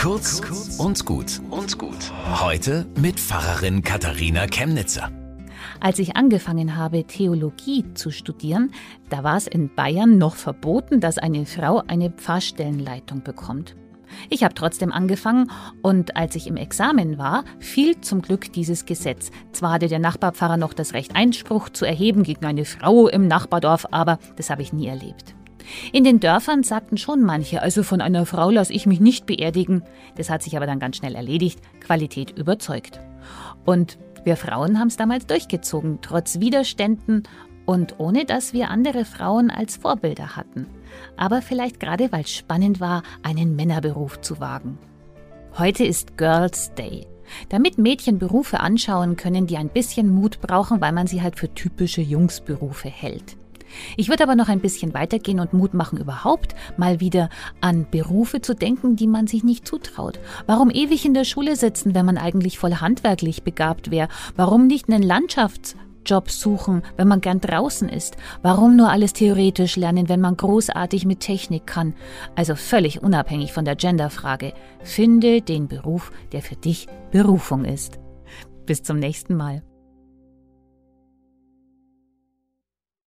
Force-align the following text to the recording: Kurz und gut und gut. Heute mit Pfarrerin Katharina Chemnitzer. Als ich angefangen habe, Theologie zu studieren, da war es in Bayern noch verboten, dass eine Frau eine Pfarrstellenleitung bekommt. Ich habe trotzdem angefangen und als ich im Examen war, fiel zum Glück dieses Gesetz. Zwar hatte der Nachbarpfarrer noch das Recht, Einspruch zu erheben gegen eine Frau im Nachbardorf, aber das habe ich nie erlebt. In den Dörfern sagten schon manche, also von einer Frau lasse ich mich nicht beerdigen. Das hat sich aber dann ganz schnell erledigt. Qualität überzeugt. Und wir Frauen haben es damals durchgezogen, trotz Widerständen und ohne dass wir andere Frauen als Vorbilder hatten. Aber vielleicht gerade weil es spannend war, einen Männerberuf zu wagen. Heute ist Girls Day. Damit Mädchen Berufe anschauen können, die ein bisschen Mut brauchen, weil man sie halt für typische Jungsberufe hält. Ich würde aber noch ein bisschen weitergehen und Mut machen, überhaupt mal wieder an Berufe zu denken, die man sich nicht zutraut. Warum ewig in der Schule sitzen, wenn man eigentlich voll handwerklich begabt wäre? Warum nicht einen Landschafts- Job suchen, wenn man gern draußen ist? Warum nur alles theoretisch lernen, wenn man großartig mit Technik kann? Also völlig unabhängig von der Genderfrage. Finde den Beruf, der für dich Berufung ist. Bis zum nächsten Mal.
Kurz 0.00 0.40
und 0.78 1.04
gut 1.04 1.42
und 1.50 1.76
gut. 1.76 2.10
Heute 2.40 2.86
mit 2.96 3.20
Pfarrerin 3.20 3.82
Katharina 3.82 4.46
Chemnitzer. 4.46 5.10
Als 5.78 5.98
ich 5.98 6.16
angefangen 6.16 6.74
habe, 6.74 7.04
Theologie 7.04 7.84
zu 7.92 8.10
studieren, 8.10 8.70
da 9.10 9.24
war 9.24 9.36
es 9.36 9.46
in 9.46 9.74
Bayern 9.74 10.16
noch 10.16 10.36
verboten, 10.36 11.00
dass 11.00 11.18
eine 11.18 11.44
Frau 11.44 11.82
eine 11.86 12.08
Pfarrstellenleitung 12.08 13.22
bekommt. 13.22 13.76
Ich 14.30 14.42
habe 14.42 14.54
trotzdem 14.54 14.90
angefangen 14.90 15.50
und 15.82 16.16
als 16.16 16.34
ich 16.34 16.46
im 16.46 16.56
Examen 16.56 17.18
war, 17.18 17.44
fiel 17.58 18.00
zum 18.00 18.22
Glück 18.22 18.54
dieses 18.54 18.86
Gesetz. 18.86 19.30
Zwar 19.52 19.74
hatte 19.74 19.88
der 19.88 19.98
Nachbarpfarrer 19.98 20.56
noch 20.56 20.72
das 20.72 20.94
Recht, 20.94 21.14
Einspruch 21.14 21.68
zu 21.68 21.84
erheben 21.84 22.22
gegen 22.22 22.46
eine 22.46 22.64
Frau 22.64 23.06
im 23.06 23.28
Nachbardorf, 23.28 23.86
aber 23.90 24.18
das 24.36 24.48
habe 24.48 24.62
ich 24.62 24.72
nie 24.72 24.86
erlebt. 24.86 25.34
In 25.92 26.04
den 26.04 26.20
Dörfern 26.20 26.62
sagten 26.62 26.96
schon 26.98 27.22
manche, 27.22 27.62
also 27.62 27.82
von 27.82 28.00
einer 28.00 28.24
Frau 28.24 28.50
lasse 28.50 28.72
ich 28.72 28.86
mich 28.86 29.00
nicht 29.00 29.26
beerdigen. 29.26 29.82
Das 30.16 30.30
hat 30.30 30.42
sich 30.42 30.56
aber 30.56 30.66
dann 30.66 30.78
ganz 30.78 30.96
schnell 30.96 31.16
erledigt. 31.16 31.60
Qualität 31.80 32.38
überzeugt. 32.38 33.00
Und 33.64 33.98
wir 34.24 34.36
Frauen 34.36 34.78
haben 34.78 34.88
es 34.88 34.96
damals 34.96 35.26
durchgezogen, 35.26 35.98
trotz 36.00 36.38
Widerständen 36.38 37.24
und 37.66 37.98
ohne 37.98 38.24
dass 38.24 38.52
wir 38.52 38.70
andere 38.70 39.04
Frauen 39.04 39.50
als 39.50 39.76
Vorbilder 39.76 40.36
hatten. 40.36 40.66
Aber 41.16 41.42
vielleicht 41.42 41.80
gerade 41.80 42.12
weil 42.12 42.22
es 42.22 42.30
spannend 42.30 42.80
war, 42.80 43.02
einen 43.22 43.56
Männerberuf 43.56 44.20
zu 44.20 44.38
wagen. 44.38 44.78
Heute 45.58 45.84
ist 45.84 46.16
Girls 46.16 46.72
Day. 46.74 47.06
Damit 47.48 47.78
Mädchen 47.78 48.18
Berufe 48.18 48.60
anschauen 48.60 49.16
können, 49.16 49.46
die 49.46 49.56
ein 49.56 49.68
bisschen 49.68 50.12
Mut 50.12 50.40
brauchen, 50.40 50.80
weil 50.80 50.92
man 50.92 51.06
sie 51.06 51.22
halt 51.22 51.36
für 51.38 51.52
typische 51.52 52.00
Jungsberufe 52.00 52.88
hält. 52.88 53.36
Ich 53.96 54.08
würde 54.08 54.22
aber 54.22 54.34
noch 54.34 54.48
ein 54.48 54.60
bisschen 54.60 54.94
weitergehen 54.94 55.40
und 55.40 55.52
Mut 55.52 55.74
machen, 55.74 55.98
überhaupt 55.98 56.54
mal 56.76 57.00
wieder 57.00 57.28
an 57.60 57.86
Berufe 57.90 58.40
zu 58.40 58.54
denken, 58.54 58.96
die 58.96 59.06
man 59.06 59.26
sich 59.26 59.44
nicht 59.44 59.66
zutraut. 59.66 60.20
Warum 60.46 60.70
ewig 60.70 61.04
in 61.04 61.14
der 61.14 61.24
Schule 61.24 61.56
sitzen, 61.56 61.94
wenn 61.94 62.06
man 62.06 62.18
eigentlich 62.18 62.58
voll 62.58 62.74
handwerklich 62.74 63.42
begabt 63.42 63.90
wäre? 63.90 64.08
Warum 64.36 64.66
nicht 64.66 64.88
einen 64.88 65.02
Landschafts- 65.02 65.76
Job 66.04 66.30
suchen, 66.30 66.82
wenn 66.96 67.08
man 67.08 67.20
gern 67.20 67.40
draußen 67.40 67.88
ist? 67.88 68.16
Warum 68.42 68.76
nur 68.76 68.90
alles 68.90 69.12
theoretisch 69.12 69.76
lernen, 69.76 70.08
wenn 70.08 70.20
man 70.20 70.36
großartig 70.36 71.04
mit 71.04 71.20
Technik 71.20 71.66
kann? 71.66 71.94
Also 72.34 72.54
völlig 72.54 73.02
unabhängig 73.02 73.52
von 73.52 73.64
der 73.64 73.76
Genderfrage. 73.76 74.52
Finde 74.82 75.42
den 75.42 75.68
Beruf, 75.68 76.10
der 76.32 76.42
für 76.42 76.56
dich 76.56 76.88
Berufung 77.10 77.64
ist. 77.64 77.98
Bis 78.66 78.82
zum 78.82 78.98
nächsten 78.98 79.36
Mal. 79.36 79.62